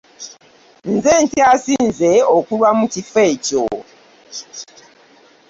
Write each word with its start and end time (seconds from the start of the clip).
Nze 0.93 1.13
nkasinze 1.27 2.11
okulwa 2.37 2.69
mu 2.77 2.85
kifo 2.93 3.19
ekyo. 3.33 3.63